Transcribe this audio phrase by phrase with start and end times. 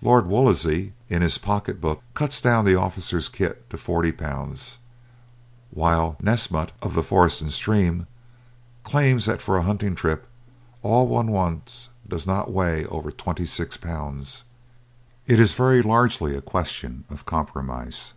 [0.00, 4.78] Lord Wolseley, in his "Pocketbook," cuts down the officer's kit to forty pounds,
[5.70, 8.08] while "Nessmut," of the Forest and Stream,
[8.82, 10.26] claims that for a hunting trip,
[10.82, 14.42] all one wants does not weigh over twenty six pounds.
[15.28, 18.14] It is very largely a question of compromise.